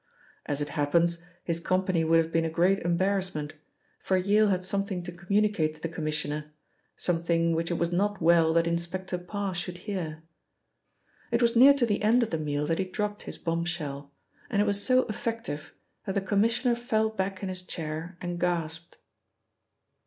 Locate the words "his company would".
1.43-2.17